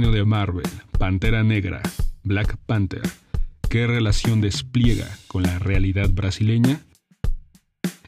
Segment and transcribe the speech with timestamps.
[0.00, 0.64] De Marvel,
[0.98, 1.82] Pantera Negra,
[2.22, 3.02] Black Panther,
[3.68, 6.80] ¿qué relación despliega con la realidad brasileña?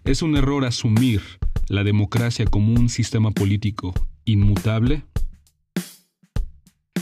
[0.04, 1.20] ¿Es un error asumir
[1.68, 3.92] la democracia como un sistema político
[4.24, 5.04] inmutable?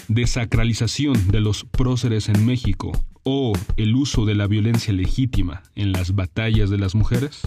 [0.08, 2.90] Desacralización de los próceres en México
[3.22, 7.42] o el uso de la violencia legítima en las batallas de las mujeres?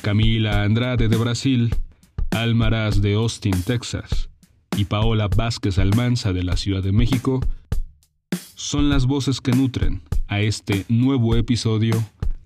[0.00, 1.74] Camila Andrade de Brasil,
[2.30, 4.30] Almaraz de Austin, Texas,
[4.78, 7.40] y Paola Vázquez Almanza de la Ciudad de México
[8.54, 11.96] son las voces que nutren a este nuevo episodio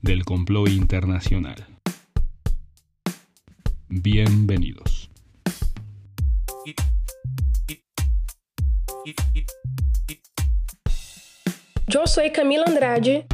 [0.01, 1.67] del complot internacional.
[3.89, 5.11] Bienvenidos.
[11.87, 13.27] Yo soy Camila Andrade.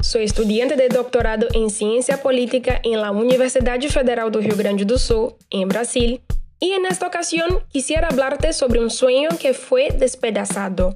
[0.00, 4.96] Soy estudiante de doctorado en Ciencia Política en la Universidad Federal do Rio Grande do
[4.96, 6.22] Sul, en Brasil,
[6.60, 10.94] y en esta ocasión quisiera hablarte sobre un sueño que fue despedazado.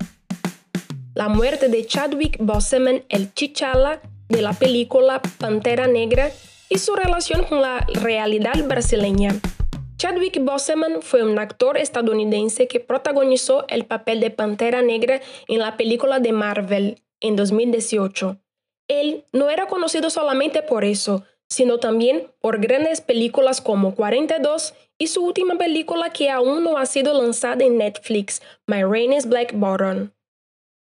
[1.15, 6.31] La muerte de Chadwick Boseman, el Chichala de la película Pantera Negra,
[6.71, 9.35] y su relación con la realidad brasileña.
[9.97, 15.77] Chadwick Boseman fue un actor estadounidense que protagonizó el papel de Pantera Negra en la
[15.77, 18.39] película de Marvel en 2018.
[18.89, 25.07] Él no era conocido solamente por eso, sino también por grandes películas como 42 y
[25.07, 29.55] su última película que aún no ha sido lanzada en Netflix, My Rain is Black
[29.55, 30.11] Bottom.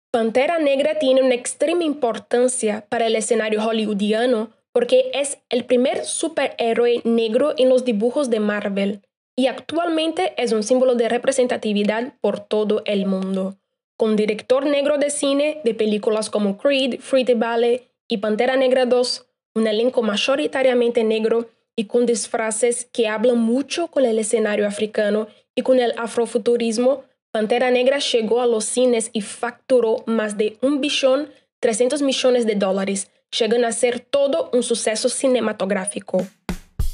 [0.10, 7.02] Pantera Negra tiene una extrema importancia para el escenario hollywoodiano porque es el primer superhéroe
[7.04, 9.02] negro en los dibujos de Marvel
[9.36, 13.58] y actualmente es un símbolo de representatividad por todo el mundo.
[13.98, 19.26] Con director negro de cine de películas como Creed, Free Ballet y Pantera Negra 2,
[19.56, 25.62] un elenco mayoritariamente negro y con disfraces que hablan mucho con el escenario africano y
[25.62, 31.30] con el afrofuturismo, Pantera Negra llegó a los cines y facturó más de un billón
[31.60, 36.26] 300 millones de dólares, llegando a ser todo un suceso cinematográfico.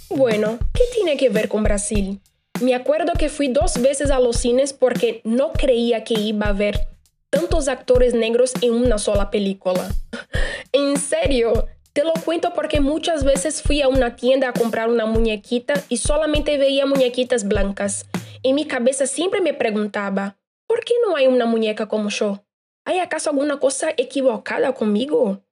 [0.10, 2.20] Bueno, ¿qué tiene que ver con Brasil?
[2.62, 6.54] Me acuerdo que fui dos veces a los cines porque no creía que iba a
[6.54, 6.88] ver
[7.30, 9.90] tantos actores negros en una sola película.
[10.72, 15.06] en serio, te lo cuento porque muchas veces fui a una tienda a comprar una
[15.06, 18.06] muñequita y solamente veía muñequitas blancas.
[18.44, 20.38] En mi cabeza siempre me preguntaba,
[20.68, 22.46] ¿por qué no hay una muñeca como yo?
[22.86, 25.44] ¿Hay acaso alguna cosa equivocada conmigo?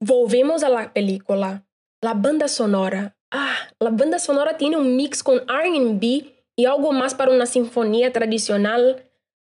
[0.00, 1.66] Volvemos a la película.
[2.00, 3.16] La banda sonora.
[3.30, 6.02] Ah, la banda sonora tiene un mix con RB
[6.56, 9.04] y algo más para una sinfonía tradicional.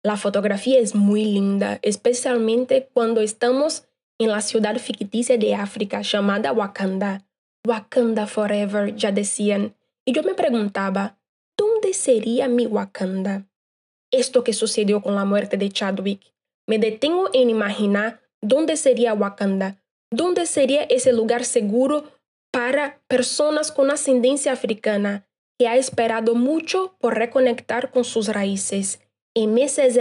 [0.04, 3.89] La fotografía es muy linda, especialmente cuando estamos
[4.20, 7.26] en la ciudad ficticia de África llamada Wakanda.
[7.66, 9.76] Wakanda Forever, ya decían.
[10.06, 11.18] Y yo me preguntaba,
[11.58, 13.48] ¿dónde sería mi Wakanda?
[14.12, 16.34] Esto que sucedió con la muerte de Chadwick.
[16.68, 19.78] Me detengo en imaginar dónde sería Wakanda,
[20.12, 22.12] dónde sería ese lugar seguro
[22.52, 25.26] para personas con ascendencia africana
[25.58, 29.02] que ha esperado mucho por reconectar con sus raíces.
[29.36, 29.98] En meses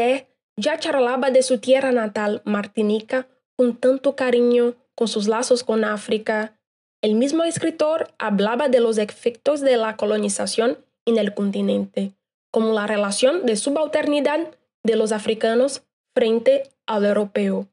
[0.57, 3.29] ya charlaba de su tierra natal, Martinica,
[3.59, 6.57] con tanto cariño, con sus lazos con África.
[7.03, 12.13] El mismo escritor hablaba de los efectos de la colonización en el continente,
[12.53, 14.39] como la relación de subalternidad
[14.85, 15.83] de los africanos
[16.15, 17.67] frente al europeo.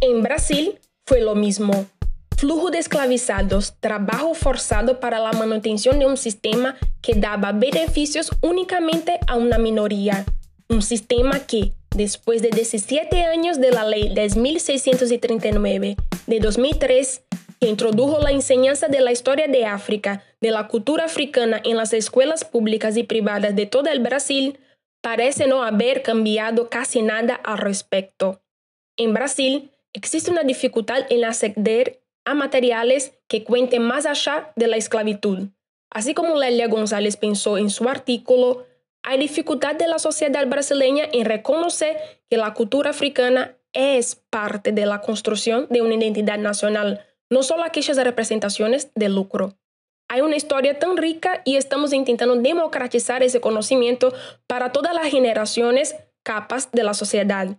[0.00, 1.86] En Brasil fue lo mismo.
[2.36, 9.20] Flujo de esclavizados, trabajo forzado para la manutención de un sistema que daba beneficios únicamente
[9.28, 10.24] a una minoría.
[10.68, 17.24] Un sistema que, después de 17 años de la Ley 10.639 de 2003,
[17.60, 21.92] que introdujo la enseñanza de la historia de África, de la cultura africana en las
[21.92, 24.60] escuelas públicas y privadas de todo el Brasil,
[25.02, 28.40] parece no haber cambiado casi nada al respecto.
[28.96, 34.76] En Brasil, existe una dificultad en acceder a materiales que cuenten más allá de la
[34.76, 35.48] esclavitud.
[35.90, 38.67] Así como Lelia González pensó en su artículo
[39.08, 41.96] hay dificultad de la sociedad brasileña en reconocer
[42.28, 47.64] que la cultura africana es parte de la construcción de una identidad nacional, no solo
[47.64, 49.56] aquellas representaciones de lucro.
[50.10, 54.12] Hay una historia tan rica y estamos intentando democratizar ese conocimiento
[54.46, 57.56] para todas las generaciones capas de la sociedad.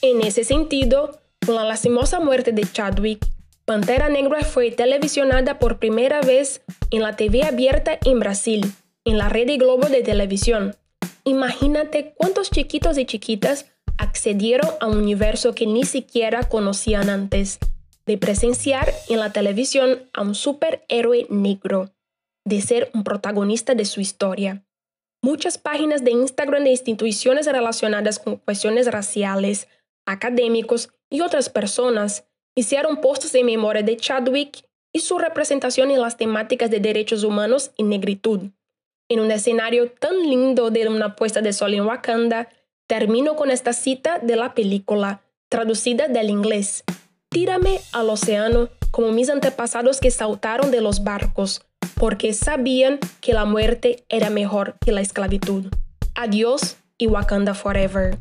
[0.00, 3.26] En ese sentido, con la lastimosa muerte de Chadwick,
[3.64, 6.62] Pantera Negra fue televisionada por primera vez
[6.92, 8.72] en la TV abierta en Brasil
[9.08, 10.76] en la red de Globo de televisión.
[11.24, 13.66] Imagínate cuántos chiquitos y chiquitas
[13.96, 17.58] accedieron a un universo que ni siquiera conocían antes,
[18.06, 21.90] de presenciar en la televisión a un superhéroe negro.
[22.44, 24.64] de ser un protagonista de su historia.
[25.22, 29.68] Muchas páginas de Instagram de instituciones relacionadas con cuestiones raciales,
[30.06, 34.64] académicos y otras personas hicieron posts en memoria de Chadwick
[34.94, 38.48] y su representación en las temáticas de derechos humanos y negritud.
[39.10, 42.50] En un escenario tan lindo de una puesta de sol en Wakanda,
[42.86, 46.84] termino con esta cita de la película, traducida del inglés.
[47.30, 51.62] Tírame al océano como mis antepasados que saltaron de los barcos,
[51.94, 55.66] porque sabían que la muerte era mejor que la esclavitud.
[56.14, 58.18] Adiós y Wakanda Forever.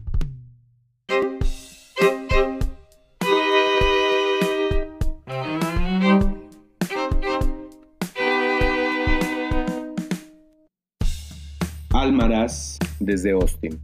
[12.99, 13.79] Desde Austin.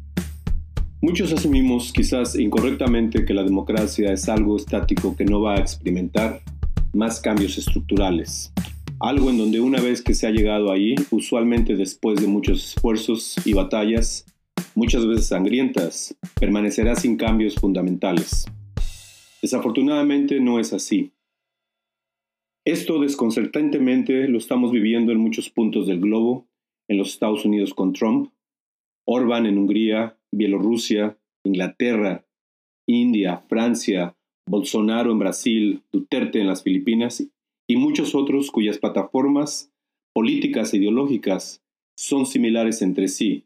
[1.01, 6.41] Muchos asumimos, quizás incorrectamente, que la democracia es algo estático que no va a experimentar
[6.93, 8.53] más cambios estructurales.
[9.01, 13.35] Algo en donde una vez que se ha llegado ahí, usualmente después de muchos esfuerzos
[13.45, 14.25] y batallas,
[14.75, 18.45] muchas veces sangrientas, permanecerá sin cambios fundamentales.
[19.41, 21.11] Desafortunadamente no es así.
[22.65, 26.47] Esto desconcertantemente lo estamos viviendo en muchos puntos del globo,
[26.87, 28.31] en los Estados Unidos con Trump,
[29.05, 32.25] Orban en Hungría, Bielorrusia, Inglaterra,
[32.87, 34.15] India, Francia,
[34.47, 37.23] Bolsonaro en Brasil, Duterte en las Filipinas
[37.67, 39.71] y muchos otros cuyas plataformas
[40.13, 41.63] políticas e ideológicas
[41.97, 43.45] son similares entre sí,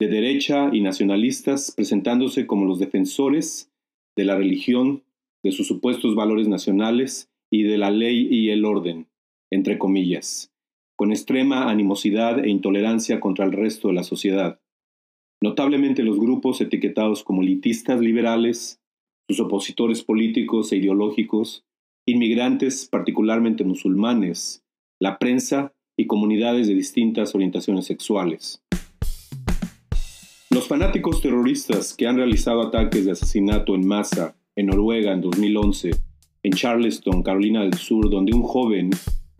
[0.00, 3.70] de derecha y nacionalistas presentándose como los defensores
[4.16, 5.04] de la religión,
[5.44, 9.06] de sus supuestos valores nacionales y de la ley y el orden,
[9.50, 10.52] entre comillas,
[10.96, 14.60] con extrema animosidad e intolerancia contra el resto de la sociedad.
[15.40, 18.80] Notablemente los grupos etiquetados como elitistas liberales,
[19.28, 21.64] sus opositores políticos e ideológicos,
[22.06, 24.64] inmigrantes particularmente musulmanes,
[24.98, 28.64] la prensa y comunidades de distintas orientaciones sexuales.
[30.50, 35.90] Los fanáticos terroristas que han realizado ataques de asesinato en masa en Noruega en 2011,
[36.42, 38.90] en Charleston, Carolina del Sur, donde un joven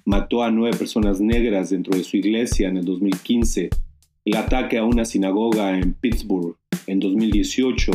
[0.05, 3.71] mató a nueve personas negras dentro de su iglesia en el 2015
[4.29, 6.55] el ataque a una sinagoga en Pittsburgh
[6.87, 7.93] en 2018,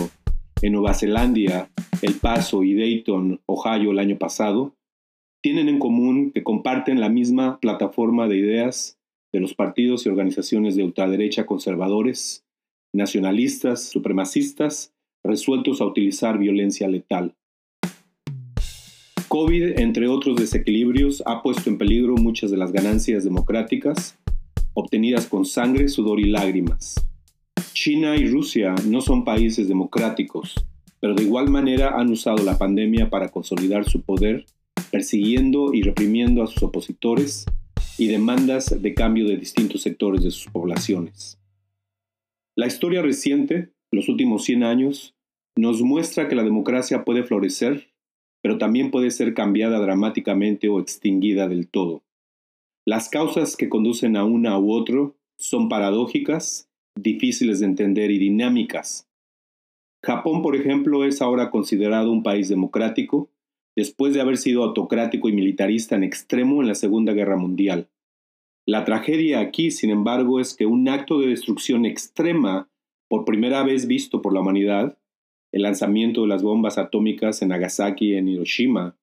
[0.64, 1.70] en Nueva Zelanda,
[2.02, 4.76] El Paso y Dayton, Ohio el año pasado,
[5.44, 8.98] tienen en común que comparten la misma plataforma de ideas
[9.32, 12.44] de los partidos y organizaciones de ultraderecha conservadores,
[12.94, 14.92] nacionalistas, supremacistas,
[15.24, 17.36] resueltos a utilizar violencia letal.
[19.28, 24.18] COVID, entre otros desequilibrios, ha puesto en peligro muchas de las ganancias democráticas
[24.74, 26.96] obtenidas con sangre, sudor y lágrimas.
[27.74, 30.56] China y Rusia no son países democráticos,
[31.00, 34.46] pero de igual manera han usado la pandemia para consolidar su poder,
[34.92, 37.46] persiguiendo y reprimiendo a sus opositores
[37.98, 41.40] y demandas de cambio de distintos sectores de sus poblaciones.
[42.56, 45.16] La historia reciente, los últimos 100 años,
[45.56, 47.90] nos muestra que la democracia puede florecer,
[48.42, 52.04] pero también puede ser cambiada dramáticamente o extinguida del todo.
[52.86, 59.08] Las causas que conducen a una u otro son paradójicas, difíciles de entender y dinámicas.
[60.04, 63.30] Japón, por ejemplo, es ahora considerado un país democrático
[63.74, 67.90] después de haber sido autocrático y militarista en extremo en la Segunda Guerra Mundial.
[68.68, 72.70] La tragedia aquí, sin embargo, es que un acto de destrucción extrema,
[73.10, 74.98] por primera vez visto por la humanidad,
[75.54, 78.98] el lanzamiento de las bombas atómicas en Nagasaki y en Hiroshima,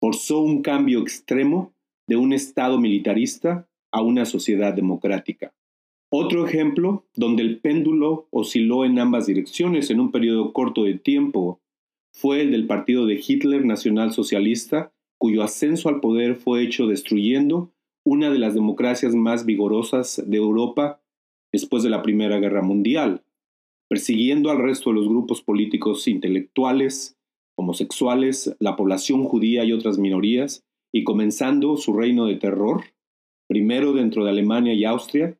[0.00, 1.74] forzó un cambio extremo
[2.08, 5.54] de un Estado militarista a una sociedad democrática.
[6.10, 11.60] Otro ejemplo donde el péndulo osciló en ambas direcciones en un periodo corto de tiempo
[12.10, 17.72] fue el del partido de Hitler Nacional Socialista, cuyo ascenso al poder fue hecho destruyendo
[18.04, 21.02] una de las democracias más vigorosas de Europa
[21.52, 23.22] después de la Primera Guerra Mundial,
[23.88, 27.18] persiguiendo al resto de los grupos políticos intelectuales,
[27.54, 32.84] homosexuales, la población judía y otras minorías, y comenzando su reino de terror,
[33.48, 35.38] primero dentro de Alemania y Austria,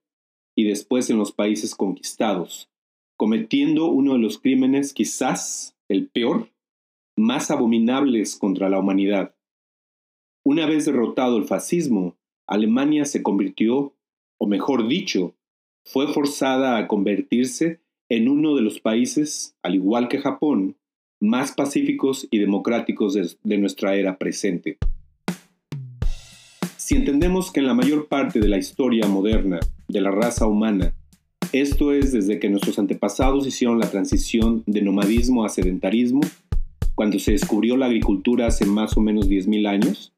[0.56, 2.70] y después en los países conquistados,
[3.16, 6.50] cometiendo uno de los crímenes quizás el peor,
[7.16, 9.34] más abominables contra la humanidad.
[10.44, 13.94] Una vez derrotado el fascismo, Alemania se convirtió,
[14.38, 15.34] o mejor dicho,
[15.84, 20.76] fue forzada a convertirse en uno de los países, al igual que Japón,
[21.20, 24.78] más pacíficos y democráticos de, nuestra era presente.
[26.88, 30.94] Si entendemos que en la mayor parte de la historia moderna de la raza humana,
[31.52, 36.22] esto es desde que nuestros antepasados hicieron la transición de nomadismo a sedentarismo,
[36.94, 40.14] cuando se descubrió la agricultura hace más o menos 10.000 años,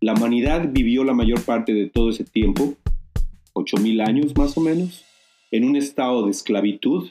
[0.00, 2.74] la humanidad vivió la mayor parte de todo ese tiempo
[3.54, 5.04] 8.000 años más o menos,
[5.52, 7.10] en un estado de esclavitud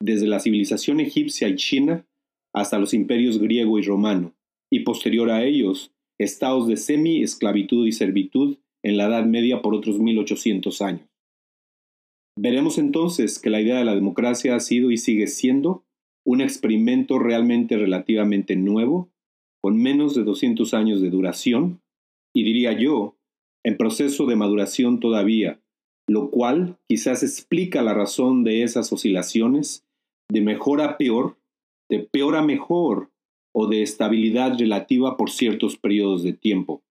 [0.00, 2.06] desde la civilización egipcia y china
[2.54, 4.32] hasta los imperios griego y romano,
[4.70, 9.98] y posterior a ellos, estados de semi-esclavitud y servitud en la Edad Media por otros
[9.98, 11.08] 1800 años.
[12.38, 15.84] Veremos entonces que la idea de la democracia ha sido y sigue siendo
[16.24, 19.10] un experimento realmente relativamente nuevo,
[19.62, 21.80] con menos de 200 años de duración,
[22.34, 23.16] y diría yo,
[23.64, 25.60] en proceso de maduración todavía,
[26.06, 29.86] lo cual quizás explica la razón de esas oscilaciones
[30.30, 31.38] de mejor a peor,
[31.88, 33.09] de peor a mejor
[33.52, 36.82] o de estabilidad relativa por ciertos periodos de tiempo.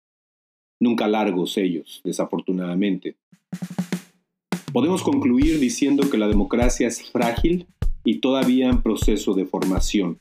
[0.81, 3.17] Nunca largos ellos, desafortunadamente.
[4.73, 7.67] Podemos concluir diciendo que la democracia es frágil
[8.05, 10.19] y todavía en proceso de formación.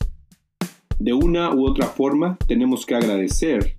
[1.00, 3.78] De una u otra forma, tenemos que agradecer,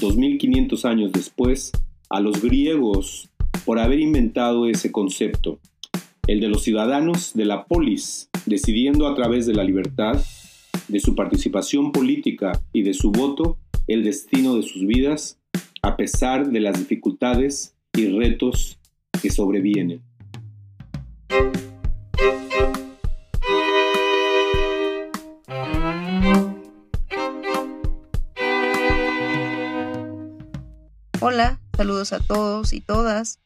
[0.00, 1.72] 2500 años después,
[2.08, 3.28] a los griegos
[3.64, 5.58] por haber inventado ese concepto,
[6.26, 10.22] el de los ciudadanos de la polis, decidiendo a través de la libertad,
[10.90, 15.38] de su participación política y de su voto el destino de sus vidas,
[15.82, 18.78] a pesar de las dificultades y retos
[19.22, 20.02] que sobrevienen.
[31.20, 33.38] Hola, saludos a todos y todas.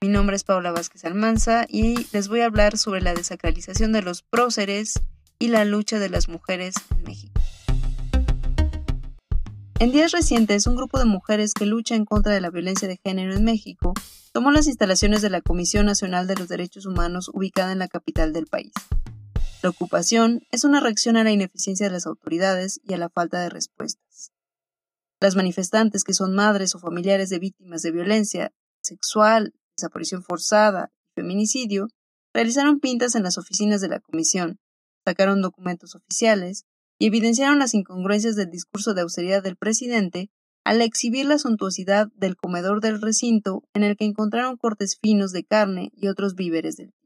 [0.00, 4.02] Mi nombre es Paula Vázquez Almanza y les voy a hablar sobre la desacralización de
[4.02, 5.00] los próceres
[5.42, 7.40] y la lucha de las mujeres en México.
[9.80, 13.00] En días recientes, un grupo de mujeres que lucha en contra de la violencia de
[13.02, 13.92] género en México
[14.32, 18.32] tomó las instalaciones de la Comisión Nacional de los Derechos Humanos ubicada en la capital
[18.32, 18.70] del país.
[19.64, 23.40] La ocupación es una reacción a la ineficiencia de las autoridades y a la falta
[23.40, 24.30] de respuestas.
[25.20, 31.20] Las manifestantes, que son madres o familiares de víctimas de violencia sexual, desaparición forzada y
[31.20, 31.88] feminicidio,
[32.32, 34.60] realizaron pintas en las oficinas de la comisión,
[35.04, 36.64] sacaron documentos oficiales
[36.98, 40.30] y evidenciaron las incongruencias del discurso de austeridad del presidente
[40.64, 45.44] al exhibir la suntuosidad del comedor del recinto en el que encontraron cortes finos de
[45.44, 47.02] carne y otros víveres del tipo.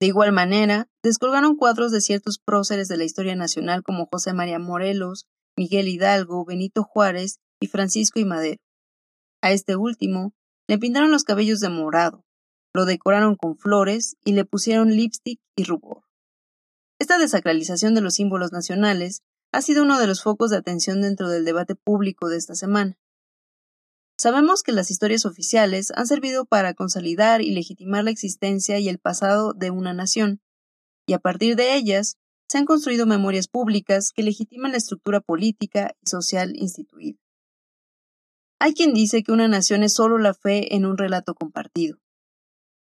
[0.00, 4.58] De igual manera, descolgaron cuadros de ciertos próceres de la historia nacional como José María
[4.58, 8.60] Morelos, Miguel Hidalgo, Benito Juárez y Francisco y Madero.
[9.40, 10.34] A este último
[10.66, 12.24] le pintaron los cabellos de morado,
[12.74, 16.01] lo decoraron con flores y le pusieron lipstick y rubor.
[17.02, 21.28] Esta desacralización de los símbolos nacionales ha sido uno de los focos de atención dentro
[21.28, 22.96] del debate público de esta semana.
[24.16, 29.00] Sabemos que las historias oficiales han servido para consolidar y legitimar la existencia y el
[29.00, 30.42] pasado de una nación,
[31.04, 32.18] y a partir de ellas
[32.48, 37.18] se han construido memorias públicas que legitiman la estructura política y social instituida.
[38.60, 41.98] Hay quien dice que una nación es solo la fe en un relato compartido.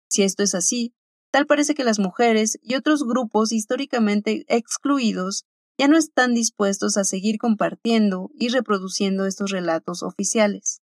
[0.10, 0.96] Si esto es así,
[1.32, 5.46] tal parece que las mujeres y otros grupos históricamente excluidos
[5.78, 10.82] ya no están dispuestos a seguir compartiendo y reproduciendo estos relatos oficiales.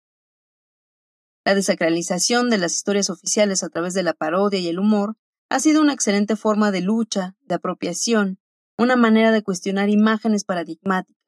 [1.45, 5.17] La desacralización de las historias oficiales a través de la parodia y el humor
[5.49, 8.39] ha sido una excelente forma de lucha, de apropiación,
[8.79, 11.23] una manera de cuestionar imágenes paradigmáticas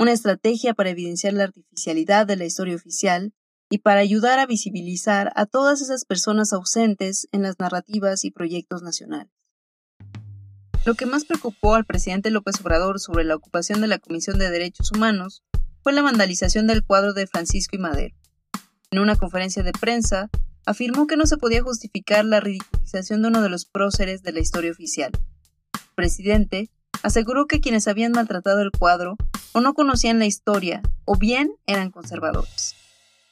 [0.00, 3.34] una estrategia para evidenciar la artificialidad de la historia oficial
[3.70, 8.82] y para ayudar a visibilizar a todas esas personas ausentes en las narrativas y proyectos
[8.82, 9.32] nacionales.
[10.84, 14.50] Lo que más preocupó al presidente López Obrador sobre la ocupación de la Comisión de
[14.50, 15.44] Derechos Humanos
[15.82, 18.16] fue la vandalización del cuadro de Francisco y Madero.
[18.90, 20.30] En una conferencia de prensa,
[20.66, 24.40] afirmó que no se podía justificar la ridiculización de uno de los próceres de la
[24.40, 25.12] historia oficial.
[25.14, 26.70] El presidente
[27.02, 29.16] aseguró que quienes habían maltratado el cuadro
[29.52, 32.79] o no conocían la historia o bien eran conservadores.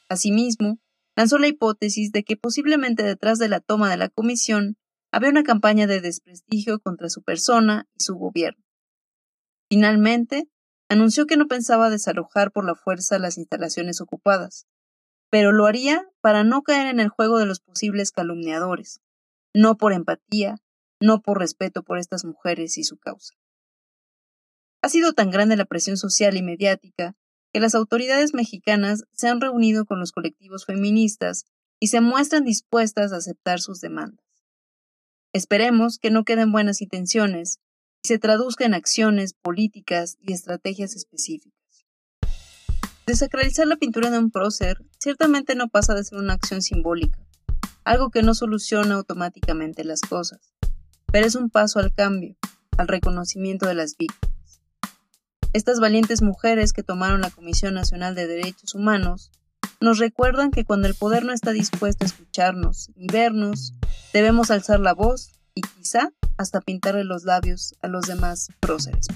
[0.09, 0.79] Asimismo,
[1.15, 4.77] lanzó la hipótesis de que posiblemente detrás de la toma de la comisión
[5.11, 8.63] había una campaña de desprestigio contra su persona y su gobierno.
[9.69, 10.49] Finalmente,
[10.89, 14.65] anunció que no pensaba desalojar por la fuerza las instalaciones ocupadas,
[15.29, 18.99] pero lo haría para no caer en el juego de los posibles calumniadores,
[19.53, 20.55] no por empatía,
[20.99, 23.35] no por respeto por estas mujeres y su causa.
[24.81, 27.15] Ha sido tan grande la presión social y mediática
[27.53, 31.45] que las autoridades mexicanas se han reunido con los colectivos feministas
[31.79, 34.25] y se muestran dispuestas a aceptar sus demandas.
[35.33, 37.59] Esperemos que no queden buenas intenciones
[38.03, 41.53] y se traduzca en acciones políticas y estrategias específicas.
[43.05, 47.19] Desacralizar la pintura de un prócer ciertamente no pasa de ser una acción simbólica,
[47.83, 50.53] algo que no soluciona automáticamente las cosas,
[51.11, 52.35] pero es un paso al cambio,
[52.77, 54.38] al reconocimiento de las víctimas.
[55.51, 59.31] Estas valientes mujeres que tomaron la Comisión Nacional de Derechos Humanos
[59.81, 63.73] nos recuerdan que cuando el poder no está dispuesto a escucharnos ni vernos,
[64.13, 69.07] debemos alzar la voz y quizá hasta pintarle los labios a los demás próceres.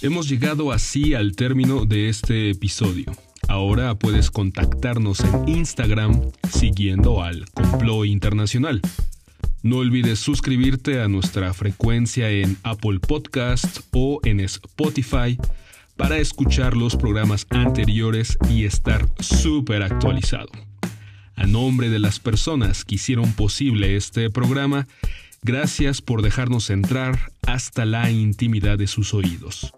[0.00, 3.12] Hemos llegado así al término de este episodio.
[3.54, 6.20] Ahora puedes contactarnos en Instagram
[6.50, 8.80] siguiendo al Complot Internacional.
[9.62, 15.38] No olvides suscribirte a nuestra frecuencia en Apple Podcast o en Spotify
[15.94, 20.50] para escuchar los programas anteriores y estar súper actualizado.
[21.36, 24.88] A nombre de las personas que hicieron posible este programa,
[25.44, 29.72] gracias por dejarnos entrar hasta la intimidad de sus oídos.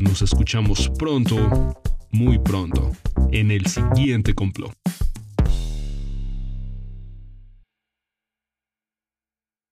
[0.00, 1.80] Nos escuchamos pronto,
[2.10, 2.92] muy pronto,
[3.32, 4.72] en el siguiente complot.